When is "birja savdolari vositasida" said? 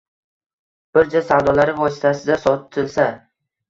0.97-2.43